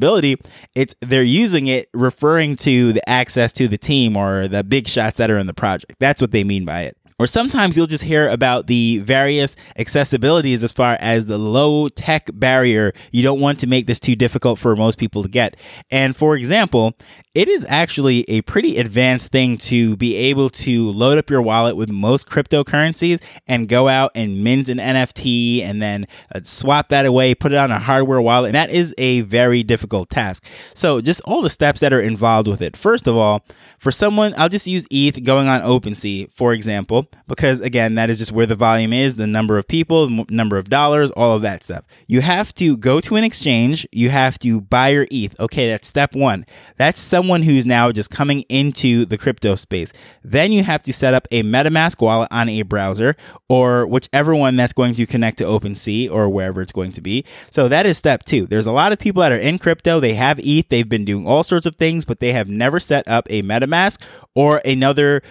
it's 0.74 0.94
they're 1.00 1.22
using 1.22 1.66
it 1.66 1.88
referring 1.94 2.56
to 2.56 2.92
the 2.92 3.08
access 3.08 3.52
to 3.54 3.68
the 3.68 3.78
team 3.78 4.16
or 4.16 4.48
the 4.48 4.64
big 4.64 4.88
shots 4.88 5.18
that 5.18 5.30
are 5.30 5.38
in 5.38 5.46
the 5.46 5.54
project. 5.54 5.94
That's 5.98 6.20
what 6.20 6.30
they 6.30 6.44
mean 6.44 6.64
by 6.64 6.82
it. 6.82 6.96
Or 7.20 7.26
sometimes 7.26 7.76
you'll 7.76 7.86
just 7.86 8.04
hear 8.04 8.30
about 8.30 8.66
the 8.66 8.96
various 9.00 9.54
accessibilities 9.78 10.64
as 10.64 10.72
far 10.72 10.96
as 11.00 11.26
the 11.26 11.36
low 11.36 11.90
tech 11.90 12.30
barrier. 12.32 12.94
You 13.12 13.22
don't 13.22 13.38
want 13.38 13.58
to 13.58 13.66
make 13.66 13.86
this 13.86 14.00
too 14.00 14.16
difficult 14.16 14.58
for 14.58 14.74
most 14.74 14.96
people 14.96 15.22
to 15.22 15.28
get. 15.28 15.58
And 15.90 16.16
for 16.16 16.34
example, 16.34 16.96
it 17.34 17.46
is 17.46 17.66
actually 17.68 18.24
a 18.28 18.40
pretty 18.40 18.78
advanced 18.78 19.30
thing 19.30 19.58
to 19.58 19.98
be 19.98 20.16
able 20.16 20.48
to 20.48 20.90
load 20.92 21.18
up 21.18 21.28
your 21.28 21.42
wallet 21.42 21.76
with 21.76 21.90
most 21.90 22.26
cryptocurrencies 22.26 23.22
and 23.46 23.68
go 23.68 23.86
out 23.86 24.12
and 24.14 24.42
mint 24.42 24.70
an 24.70 24.78
NFT 24.78 25.62
and 25.62 25.82
then 25.82 26.06
uh, 26.34 26.40
swap 26.42 26.88
that 26.88 27.04
away, 27.04 27.34
put 27.34 27.52
it 27.52 27.58
on 27.58 27.70
a 27.70 27.78
hardware 27.78 28.22
wallet. 28.22 28.48
And 28.48 28.54
that 28.54 28.70
is 28.70 28.94
a 28.96 29.20
very 29.20 29.62
difficult 29.62 30.08
task. 30.08 30.44
So, 30.74 31.02
just 31.02 31.20
all 31.26 31.42
the 31.42 31.50
steps 31.50 31.80
that 31.80 31.92
are 31.92 32.00
involved 32.00 32.48
with 32.48 32.62
it. 32.62 32.78
First 32.78 33.06
of 33.06 33.14
all, 33.14 33.44
for 33.78 33.92
someone, 33.92 34.32
I'll 34.38 34.48
just 34.48 34.66
use 34.66 34.86
ETH 34.90 35.22
going 35.22 35.48
on 35.48 35.60
OpenSea, 35.60 36.32
for 36.32 36.52
example, 36.52 37.09
because 37.30 37.60
again, 37.60 37.94
that 37.94 38.10
is 38.10 38.18
just 38.18 38.32
where 38.32 38.44
the 38.44 38.56
volume 38.56 38.92
is, 38.92 39.14
the 39.14 39.26
number 39.26 39.56
of 39.56 39.68
people, 39.68 40.10
number 40.30 40.58
of 40.58 40.68
dollars, 40.68 41.12
all 41.12 41.36
of 41.36 41.42
that 41.42 41.62
stuff. 41.62 41.84
You 42.08 42.22
have 42.22 42.52
to 42.54 42.76
go 42.76 43.00
to 43.00 43.14
an 43.14 43.22
exchange, 43.22 43.86
you 43.92 44.10
have 44.10 44.36
to 44.40 44.60
buy 44.60 44.88
your 44.88 45.06
ETH. 45.12 45.38
Okay, 45.38 45.68
that's 45.68 45.86
step 45.86 46.14
one. 46.14 46.44
That's 46.76 47.00
someone 47.00 47.42
who's 47.42 47.64
now 47.64 47.92
just 47.92 48.10
coming 48.10 48.40
into 48.48 49.04
the 49.04 49.16
crypto 49.16 49.54
space. 49.54 49.92
Then 50.24 50.50
you 50.50 50.64
have 50.64 50.82
to 50.82 50.92
set 50.92 51.14
up 51.14 51.28
a 51.30 51.44
MetaMask 51.44 52.00
wallet 52.02 52.28
on 52.32 52.48
a 52.48 52.62
browser 52.62 53.14
or 53.48 53.86
whichever 53.86 54.34
one 54.34 54.56
that's 54.56 54.72
going 54.72 54.94
to 54.94 55.06
connect 55.06 55.38
to 55.38 55.44
OpenSea 55.44 56.10
or 56.10 56.28
wherever 56.28 56.60
it's 56.60 56.72
going 56.72 56.90
to 56.92 57.00
be. 57.00 57.24
So 57.50 57.68
that 57.68 57.86
is 57.86 57.96
step 57.96 58.24
two. 58.24 58.46
There's 58.46 58.66
a 58.66 58.72
lot 58.72 58.92
of 58.92 58.98
people 58.98 59.22
that 59.22 59.30
are 59.30 59.36
in 59.36 59.58
crypto, 59.60 60.00
they 60.00 60.14
have 60.14 60.40
ETH, 60.42 60.68
they've 60.68 60.88
been 60.88 61.04
doing 61.04 61.28
all 61.28 61.44
sorts 61.44 61.66
of 61.66 61.76
things, 61.76 62.04
but 62.04 62.18
they 62.18 62.32
have 62.32 62.48
never 62.48 62.80
set 62.80 63.06
up 63.06 63.28
a 63.30 63.42
MetaMask 63.42 64.02
or 64.34 64.60
another 64.64 65.22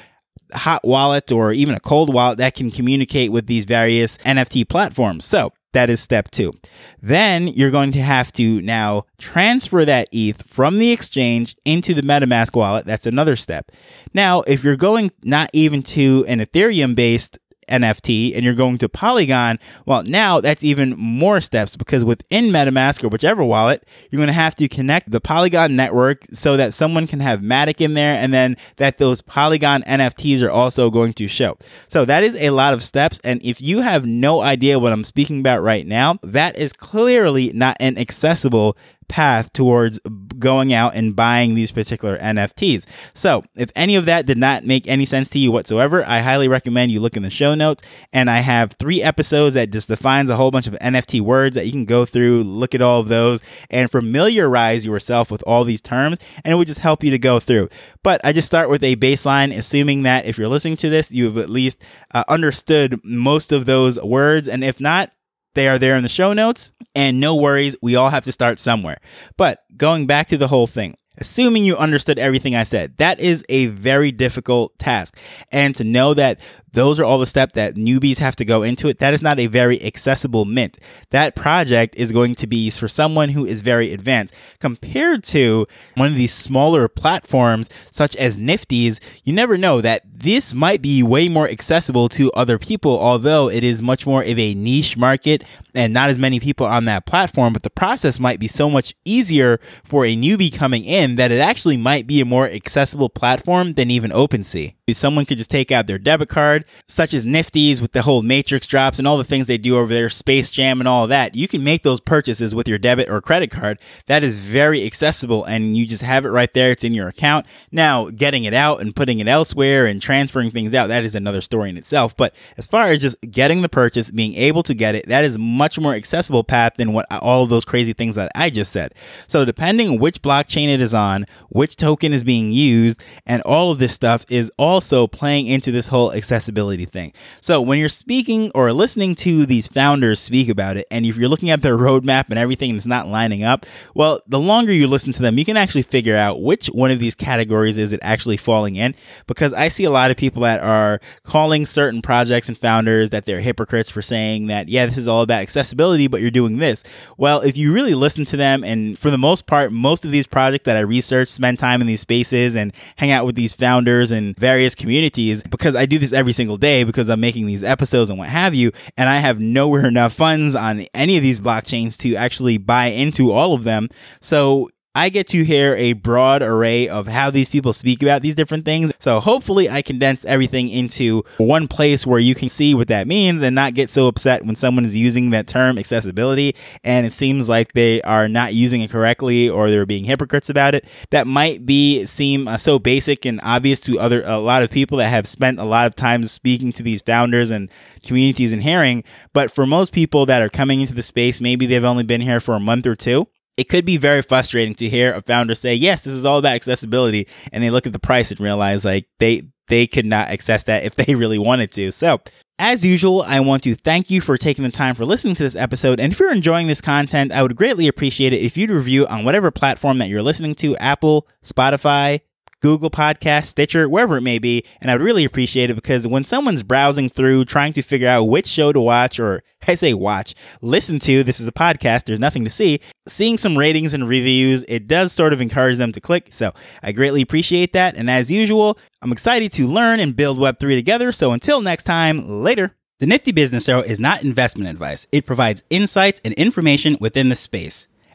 hot 0.53 0.83
wallet 0.85 1.31
or 1.31 1.51
even 1.51 1.75
a 1.75 1.79
cold 1.79 2.13
wallet 2.13 2.37
that 2.39 2.55
can 2.55 2.71
communicate 2.71 3.31
with 3.31 3.47
these 3.47 3.65
various 3.65 4.17
NFT 4.19 4.67
platforms. 4.67 5.25
So 5.25 5.53
that 5.73 5.89
is 5.89 5.99
step 5.99 6.31
two. 6.31 6.53
Then 7.01 7.47
you're 7.47 7.71
going 7.71 7.91
to 7.91 8.01
have 8.01 8.31
to 8.33 8.61
now 8.61 9.05
transfer 9.17 9.85
that 9.85 10.09
ETH 10.11 10.47
from 10.47 10.79
the 10.79 10.91
exchange 10.91 11.55
into 11.63 11.93
the 11.93 12.01
MetaMask 12.01 12.55
wallet. 12.55 12.85
That's 12.85 13.05
another 13.05 13.35
step. 13.35 13.71
Now, 14.13 14.41
if 14.41 14.63
you're 14.63 14.75
going 14.75 15.11
not 15.23 15.49
even 15.53 15.83
to 15.83 16.25
an 16.27 16.39
Ethereum 16.39 16.95
based 16.95 17.37
NFT 17.69 18.35
and 18.35 18.43
you're 18.43 18.53
going 18.53 18.77
to 18.79 18.89
Polygon, 18.89 19.59
well, 19.85 20.03
now 20.03 20.41
that's 20.41 20.63
even 20.63 20.97
more 20.97 21.41
steps 21.41 21.75
because 21.75 22.03
within 22.03 22.45
MetaMask 22.45 23.03
or 23.03 23.09
whichever 23.09 23.43
wallet, 23.43 23.85
you're 24.09 24.19
going 24.19 24.27
to 24.27 24.33
have 24.33 24.55
to 24.55 24.67
connect 24.67 25.11
the 25.11 25.21
Polygon 25.21 25.75
network 25.75 26.25
so 26.33 26.57
that 26.57 26.73
someone 26.73 27.07
can 27.07 27.19
have 27.19 27.41
Matic 27.41 27.81
in 27.81 27.93
there 27.93 28.15
and 28.15 28.33
then 28.33 28.57
that 28.77 28.97
those 28.97 29.21
Polygon 29.21 29.83
NFTs 29.83 30.41
are 30.41 30.51
also 30.51 30.89
going 30.89 31.13
to 31.13 31.27
show. 31.27 31.57
So 31.87 32.05
that 32.05 32.23
is 32.23 32.35
a 32.35 32.49
lot 32.49 32.73
of 32.73 32.83
steps. 32.83 33.19
And 33.23 33.41
if 33.43 33.61
you 33.61 33.81
have 33.81 34.05
no 34.05 34.41
idea 34.41 34.79
what 34.79 34.93
I'm 34.93 35.03
speaking 35.03 35.39
about 35.39 35.61
right 35.61 35.85
now, 35.85 36.19
that 36.23 36.57
is 36.57 36.73
clearly 36.73 37.51
not 37.53 37.77
an 37.79 37.97
accessible 37.97 38.77
path 39.09 39.51
towards 39.51 39.99
going 40.37 40.71
out 40.71 40.95
and 40.95 41.15
buying 41.15 41.55
these 41.55 41.71
particular 41.71 42.17
NFTs. 42.19 42.85
So, 43.13 43.43
if 43.57 43.71
any 43.75 43.95
of 43.95 44.05
that 44.05 44.25
did 44.25 44.37
not 44.37 44.65
make 44.65 44.87
any 44.87 45.03
sense 45.03 45.29
to 45.31 45.39
you 45.39 45.51
whatsoever, 45.51 46.05
I 46.07 46.21
highly 46.21 46.47
recommend 46.47 46.91
you 46.91 47.01
look 47.01 47.17
in 47.17 47.23
the 47.23 47.29
show 47.29 47.55
notes. 47.55 47.83
And 48.13 48.29
I 48.29 48.37
have 48.37 48.73
three 48.73 49.01
episodes 49.01 49.55
that 49.55 49.71
just 49.71 49.89
defines 49.89 50.29
a 50.29 50.37
whole 50.37 50.51
bunch 50.51 50.67
of 50.67 50.73
NFT 50.75 51.19
words 51.19 51.55
that 51.55 51.65
you 51.65 51.71
can 51.71 51.85
go 51.85 52.05
through, 52.05 52.43
look 52.43 52.73
at 52.73 52.81
all 52.81 53.01
of 53.01 53.09
those, 53.09 53.41
and 53.69 53.91
familiarize 53.91 54.85
yourself 54.85 55.29
with 55.29 55.43
all 55.45 55.65
these 55.65 55.81
terms. 55.81 56.19
And 56.45 56.53
it 56.53 56.55
would 56.55 56.67
just 56.67 56.79
help 56.79 57.03
you 57.03 57.11
to 57.11 57.19
go 57.19 57.39
through. 57.39 57.69
But 58.03 58.21
I 58.23 58.31
just 58.31 58.47
start 58.47 58.69
with 58.69 58.83
a 58.83 58.95
baseline, 58.95 59.55
assuming 59.55 60.03
that 60.03 60.25
if 60.25 60.37
you're 60.37 60.47
listening 60.47 60.77
to 60.77 60.89
this, 60.89 61.11
you've 61.11 61.37
at 61.37 61.49
least 61.49 61.81
uh, 62.13 62.23
understood 62.29 62.99
most 63.03 63.51
of 63.51 63.65
those 63.65 63.99
words. 63.99 64.47
And 64.47 64.63
if 64.63 64.79
not, 64.79 65.11
they 65.59 65.67
are 65.67 65.77
there 65.77 65.97
in 65.97 66.03
the 66.03 66.09
show 66.09 66.31
notes. 66.31 66.71
And 66.95 67.19
no 67.19 67.35
worries, 67.35 67.75
we 67.81 67.95
all 67.95 68.09
have 68.09 68.23
to 68.23 68.31
start 68.31 68.59
somewhere. 68.59 68.99
But 69.35 69.63
going 69.75 70.07
back 70.07 70.27
to 70.27 70.37
the 70.37 70.47
whole 70.47 70.67
thing, 70.67 70.95
assuming 71.17 71.65
you 71.65 71.75
understood 71.75 72.17
everything 72.17 72.55
I 72.55 72.63
said, 72.63 72.95
that 72.97 73.19
is 73.19 73.43
a 73.49 73.67
very 73.67 74.11
difficult 74.13 74.79
task. 74.79 75.17
And 75.51 75.75
to 75.75 75.83
know 75.83 76.13
that 76.13 76.39
those 76.73 76.99
are 76.99 77.05
all 77.05 77.19
the 77.19 77.25
steps 77.25 77.53
that 77.53 77.75
newbies 77.75 78.17
have 78.17 78.35
to 78.37 78.45
go 78.45 78.63
into 78.63 78.87
it. 78.87 78.99
That 78.99 79.13
is 79.13 79.21
not 79.21 79.39
a 79.39 79.47
very 79.47 79.81
accessible 79.83 80.45
mint. 80.45 80.77
That 81.11 81.35
project 81.35 81.95
is 81.95 82.11
going 82.11 82.35
to 82.35 82.47
be 82.47 82.69
for 82.69 82.87
someone 82.87 83.29
who 83.29 83.45
is 83.45 83.61
very 83.61 83.91
advanced 83.91 84.33
compared 84.59 85.23
to 85.25 85.67
one 85.95 86.07
of 86.07 86.15
these 86.15 86.33
smaller 86.33 86.87
platforms 86.87 87.69
such 87.91 88.15
as 88.15 88.37
Nifty's. 88.37 88.99
You 89.23 89.33
never 89.33 89.57
know 89.57 89.81
that 89.81 90.03
this 90.05 90.53
might 90.53 90.81
be 90.81 91.01
way 91.01 91.29
more 91.29 91.47
accessible 91.47 92.09
to 92.09 92.31
other 92.33 92.59
people, 92.59 92.99
although 92.99 93.49
it 93.49 93.63
is 93.63 93.81
much 93.81 94.05
more 94.05 94.21
of 94.21 94.37
a 94.37 94.53
niche 94.53 94.97
market 94.97 95.43
and 95.73 95.93
not 95.93 96.09
as 96.09 96.19
many 96.19 96.39
people 96.39 96.65
on 96.65 96.85
that 96.85 97.05
platform. 97.05 97.53
But 97.53 97.63
the 97.63 97.69
process 97.69 98.19
might 98.19 98.39
be 98.39 98.47
so 98.47 98.69
much 98.69 98.93
easier 99.05 99.59
for 99.83 100.05
a 100.05 100.15
newbie 100.15 100.53
coming 100.53 100.83
in 100.83 101.15
that 101.15 101.31
it 101.31 101.39
actually 101.39 101.77
might 101.77 102.05
be 102.05 102.19
a 102.19 102.25
more 102.25 102.47
accessible 102.47 103.09
platform 103.09 103.73
than 103.73 103.89
even 103.89 104.11
OpenSea. 104.11 104.73
Someone 104.93 105.25
could 105.25 105.37
just 105.37 105.49
take 105.49 105.71
out 105.71 105.87
their 105.87 105.97
debit 105.97 106.29
card, 106.29 106.65
such 106.87 107.13
as 107.13 107.25
Nifty's 107.25 107.81
with 107.81 107.91
the 107.91 108.03
whole 108.03 108.21
Matrix 108.21 108.67
drops 108.67 108.99
and 108.99 109.07
all 109.07 109.17
the 109.17 109.23
things 109.23 109.47
they 109.47 109.57
do 109.57 109.77
over 109.77 109.93
there, 109.93 110.09
Space 110.09 110.49
Jam 110.49 110.79
and 110.79 110.87
all 110.87 111.07
that. 111.07 111.35
You 111.35 111.47
can 111.47 111.63
make 111.63 111.83
those 111.83 111.99
purchases 111.99 112.53
with 112.53 112.67
your 112.67 112.77
debit 112.77 113.09
or 113.09 113.21
credit 113.21 113.51
card. 113.51 113.79
That 114.07 114.23
is 114.23 114.37
very 114.37 114.85
accessible 114.85 115.43
and 115.45 115.77
you 115.77 115.85
just 115.85 116.01
have 116.01 116.25
it 116.25 116.29
right 116.29 116.53
there. 116.53 116.71
It's 116.71 116.83
in 116.83 116.93
your 116.93 117.07
account. 117.07 117.45
Now, 117.71 118.09
getting 118.09 118.43
it 118.43 118.53
out 118.53 118.81
and 118.81 118.95
putting 118.95 119.19
it 119.19 119.27
elsewhere 119.27 119.85
and 119.85 120.01
transferring 120.01 120.51
things 120.51 120.73
out, 120.73 120.87
that 120.87 121.03
is 121.03 121.15
another 121.15 121.41
story 121.41 121.69
in 121.69 121.77
itself. 121.77 122.15
But 122.15 122.33
as 122.57 122.67
far 122.67 122.85
as 122.85 123.01
just 123.01 123.19
getting 123.21 123.61
the 123.61 123.69
purchase, 123.69 124.11
being 124.11 124.35
able 124.35 124.63
to 124.63 124.73
get 124.73 124.95
it, 124.95 125.07
that 125.07 125.23
is 125.23 125.37
much 125.37 125.79
more 125.79 125.93
accessible 125.93 126.43
path 126.43 126.73
than 126.77 126.93
what 126.93 127.05
all 127.11 127.43
of 127.43 127.49
those 127.49 127.65
crazy 127.65 127.93
things 127.93 128.15
that 128.15 128.31
I 128.35 128.49
just 128.49 128.71
said. 128.71 128.93
So 129.27 129.45
depending 129.45 129.99
which 129.99 130.21
blockchain 130.21 130.73
it 130.73 130.81
is 130.81 130.93
on, 130.93 131.25
which 131.49 131.75
token 131.75 132.13
is 132.13 132.23
being 132.23 132.51
used, 132.51 133.01
and 133.25 133.41
all 133.43 133.71
of 133.71 133.79
this 133.79 133.93
stuff 133.93 134.25
is 134.29 134.51
all 134.57 134.78
also 134.79 135.07
playing 135.07 135.45
into 135.45 135.73
this 135.73 135.87
whole 135.87 136.13
accessibility 136.13 136.85
thing. 136.85 137.11
So 137.41 137.59
when 137.59 137.79
you're 137.79 137.89
speaking 137.89 138.49
or 138.55 138.71
listening 138.71 139.13
to 139.15 139.45
these 139.45 139.67
founders 139.67 140.21
speak 140.21 140.47
about 140.47 140.77
it, 140.77 140.87
and 140.89 141.05
if 141.05 141.17
you're 141.17 141.27
looking 141.27 141.49
at 141.49 141.61
their 141.61 141.77
roadmap 141.77 142.29
and 142.29 142.39
everything 142.39 142.69
and 142.69 142.77
it's 142.77 142.85
not 142.85 143.09
lining 143.09 143.43
up, 143.43 143.65
well, 143.93 144.21
the 144.25 144.39
longer 144.39 144.71
you 144.71 144.87
listen 144.87 145.11
to 145.11 145.21
them, 145.21 145.37
you 145.37 145.43
can 145.43 145.57
actually 145.57 145.81
figure 145.81 146.15
out 146.15 146.41
which 146.41 146.67
one 146.67 146.91
of 146.91 146.99
these 146.99 147.13
categories 147.13 147.77
is 147.77 147.91
it 147.91 147.99
actually 148.01 148.37
falling 148.37 148.77
in. 148.77 148.95
Because 149.27 149.51
I 149.51 149.67
see 149.67 149.83
a 149.83 149.91
lot 149.91 150.11
of 150.11 150.17
people 150.17 150.43
that 150.43 150.61
are 150.61 151.01
calling 151.23 151.65
certain 151.65 152.01
projects 152.01 152.47
and 152.47 152.57
founders 152.57 153.09
that 153.09 153.25
they're 153.25 153.41
hypocrites 153.41 153.89
for 153.89 154.01
saying 154.01 154.47
that, 154.47 154.69
yeah, 154.69 154.85
this 154.85 154.97
is 154.97 155.09
all 155.09 155.23
about 155.23 155.41
accessibility, 155.41 156.07
but 156.07 156.21
you're 156.21 156.31
doing 156.31 156.59
this. 156.59 156.85
Well, 157.17 157.41
if 157.41 157.57
you 157.57 157.73
really 157.73 157.95
listen 157.95 158.23
to 158.23 158.37
them, 158.37 158.63
and 158.63 158.97
for 158.97 159.09
the 159.09 159.17
most 159.17 159.45
part, 159.45 159.73
most 159.73 160.05
of 160.05 160.11
these 160.11 160.25
projects 160.25 160.63
that 160.63 160.77
I 160.77 160.81
research 160.81 161.27
spend 161.27 161.59
time 161.59 161.81
in 161.81 161.87
these 161.87 161.99
spaces 161.99 162.55
and 162.55 162.71
hang 162.95 163.11
out 163.11 163.25
with 163.25 163.35
these 163.35 163.51
founders 163.51 164.09
and 164.09 164.39
various 164.39 164.68
various 164.69 164.75
communities 164.75 165.43
because 165.43 165.75
I 165.75 165.85
do 165.85 165.99
this 165.99 166.13
every 166.13 166.33
single 166.33 166.57
day 166.57 166.83
because 166.83 167.09
I'm 167.09 167.19
making 167.19 167.45
these 167.45 167.63
episodes 167.63 168.09
and 168.09 168.19
what 168.19 168.29
have 168.29 168.53
you. 168.53 168.71
And 168.97 169.09
I 169.09 169.17
have 169.17 169.39
nowhere 169.39 169.87
enough 169.87 170.13
funds 170.13 170.55
on 170.55 170.85
any 170.93 171.17
of 171.17 171.23
these 171.23 171.39
blockchains 171.39 171.97
to 171.99 172.15
actually 172.15 172.57
buy 172.57 172.87
into 172.87 173.31
all 173.31 173.53
of 173.53 173.63
them. 173.63 173.89
So 174.21 174.69
I 174.95 175.09
get 175.09 175.27
to 175.29 175.45
hear 175.45 175.75
a 175.75 175.93
broad 175.93 176.41
array 176.41 176.89
of 176.89 177.05
how 177.05 177.29
these 177.29 177.47
people 177.47 177.73
speak 177.73 178.01
about 178.01 178.23
these 178.23 178.33
different 178.33 178.65
things. 178.65 178.91
So 178.97 179.19
hopefully 179.19 179.69
I 179.69 179.83
condense 179.83 180.25
everything 180.25 180.67
into 180.67 181.23
one 181.37 181.67
place 181.67 182.07
where 182.07 182.19
you 182.19 182.33
can 182.33 182.49
see 182.49 182.73
what 182.73 182.87
that 182.87 183.07
means 183.07 183.43
and 183.43 183.53
not 183.53 183.75
get 183.75 183.91
so 183.91 184.07
upset 184.07 184.43
when 184.43 184.55
someone 184.55 184.85
is 184.85 184.95
using 184.95 185.29
that 185.29 185.45
term 185.45 185.77
accessibility 185.77 186.55
and 186.83 187.05
it 187.05 187.13
seems 187.13 187.47
like 187.47 187.73
they 187.73 188.01
are 188.01 188.27
not 188.27 188.55
using 188.55 188.81
it 188.81 188.89
correctly 188.89 189.47
or 189.47 189.69
they're 189.69 189.85
being 189.85 190.05
hypocrites 190.05 190.49
about 190.49 190.73
it. 190.73 190.85
That 191.11 191.27
might 191.27 191.67
be 191.67 192.05
seem 192.07 192.47
uh, 192.47 192.57
so 192.57 192.79
basic 192.79 193.25
and 193.25 193.39
obvious 193.43 193.79
to 193.81 193.99
other 193.99 194.23
a 194.25 194.39
lot 194.39 194.63
of 194.63 194.71
people 194.71 194.97
that 194.97 195.09
have 195.09 195.27
spent 195.27 195.59
a 195.59 195.65
lot 195.65 195.85
of 195.85 195.95
time 195.95 196.23
speaking 196.23 196.71
to 196.71 196.81
these 196.81 197.03
founders 197.03 197.51
and 197.51 197.69
communities 198.03 198.51
and 198.51 198.63
hearing, 198.63 199.03
but 199.33 199.51
for 199.51 199.67
most 199.67 199.91
people 199.91 200.25
that 200.25 200.41
are 200.41 200.49
coming 200.49 200.81
into 200.81 200.95
the 200.95 201.03
space, 201.03 201.39
maybe 201.39 201.67
they've 201.67 201.85
only 201.85 202.03
been 202.03 202.21
here 202.21 202.39
for 202.39 202.55
a 202.55 202.59
month 202.59 202.87
or 202.87 202.95
two 202.95 203.27
it 203.59 203.67
could 203.67 203.83
be 203.83 203.97
very 203.97 204.21
frustrating 204.21 204.73
to 204.75 204.87
hear 204.87 205.13
a 205.13 205.21
founder 205.21 205.53
say, 205.53 205.75
"Yes, 205.75 206.03
this 206.03 206.13
is 206.13 206.25
all 206.25 206.39
about 206.39 206.53
accessibility," 206.53 207.27
and 207.51 207.61
they 207.61 207.69
look 207.69 207.85
at 207.85 207.91
the 207.91 207.99
price 207.99 208.31
and 208.31 208.39
realize 208.39 208.85
like 208.85 209.05
they 209.19 209.43
they 209.67 209.85
could 209.85 210.05
not 210.05 210.29
access 210.29 210.63
that 210.63 210.83
if 210.83 210.95
they 210.95 211.13
really 211.23 211.37
wanted 211.37 211.71
to. 211.73 211.91
So, 211.91 212.21
as 212.57 212.85
usual, 212.85 213.23
I 213.27 213.41
want 213.41 213.63
to 213.63 213.75
thank 213.75 214.09
you 214.09 214.21
for 214.21 214.37
taking 214.37 214.63
the 214.63 214.71
time 214.71 214.95
for 214.95 215.05
listening 215.05 215.35
to 215.35 215.43
this 215.43 215.57
episode. 215.57 215.99
And 215.99 216.13
if 216.13 216.19
you're 216.19 216.31
enjoying 216.31 216.67
this 216.67 216.79
content, 216.79 217.33
I 217.33 217.41
would 217.41 217.57
greatly 217.57 217.87
appreciate 217.87 218.31
it 218.31 218.41
if 218.41 218.55
you'd 218.55 218.69
review 218.69 219.05
on 219.07 219.25
whatever 219.25 219.51
platform 219.51 219.97
that 219.97 220.07
you're 220.07 220.23
listening 220.23 220.55
to 220.55 220.77
Apple, 220.77 221.27
Spotify, 221.43 222.21
Google 222.61 222.89
Podcast, 222.89 223.45
Stitcher, 223.45 223.87
wherever 223.87 224.17
it 224.17 224.21
may 224.21 224.39
be. 224.39 224.63
And 224.81 224.91
I'd 224.91 225.01
really 225.01 225.25
appreciate 225.25 225.69
it 225.69 225.75
because 225.75 226.05
when 226.05 226.23
someone's 226.23 226.63
browsing 226.63 227.09
through 227.09 227.45
trying 227.45 227.73
to 227.73 227.81
figure 227.81 228.09
out 228.09 228.23
which 228.23 228.47
show 228.47 228.73
to 228.73 228.79
watch, 228.79 229.19
or 229.19 229.43
I 229.67 229.75
say 229.75 229.93
watch, 229.93 230.35
listen 230.61 230.99
to, 230.99 231.23
this 231.23 231.39
is 231.39 231.47
a 231.47 231.53
podcast, 231.53 232.05
there's 232.05 232.19
nothing 232.19 232.43
to 232.43 232.49
see, 232.49 232.79
seeing 233.07 233.37
some 233.37 233.57
ratings 233.57 233.93
and 233.93 234.07
reviews, 234.07 234.63
it 234.67 234.87
does 234.87 235.11
sort 235.11 235.33
of 235.33 235.41
encourage 235.41 235.77
them 235.77 235.91
to 235.91 236.01
click. 236.01 236.27
So 236.31 236.53
I 236.83 236.91
greatly 236.91 237.21
appreciate 237.21 237.73
that. 237.73 237.95
And 237.95 238.09
as 238.09 238.31
usual, 238.31 238.77
I'm 239.01 239.11
excited 239.11 239.51
to 239.53 239.67
learn 239.67 239.99
and 239.99 240.15
build 240.15 240.37
Web3 240.37 240.75
together. 240.75 241.11
So 241.11 241.31
until 241.31 241.61
next 241.61 241.83
time, 241.83 242.43
later. 242.43 242.75
The 242.99 243.05
Nifty 243.05 243.31
Business 243.31 243.69
Arrow 243.69 243.79
is 243.79 243.97
not 243.97 244.23
investment 244.23 244.69
advice. 244.69 245.07
It 245.13 245.25
provides 245.25 245.63
insights 245.69 246.19
and 246.25 246.33
information 246.33 246.97
within 246.99 247.29
the 247.29 247.35
space. 247.37 247.87